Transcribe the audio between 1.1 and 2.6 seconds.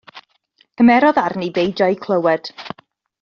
arni beidio â'u clywed.